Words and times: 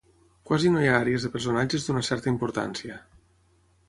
Quasi 0.51 0.69
no 0.75 0.79
hi 0.85 0.87
ha 0.91 0.95
àries 0.99 1.27
de 1.27 1.29
personatges 1.35 1.85
d'una 1.89 2.03
certa 2.07 2.31
importància. 2.33 2.97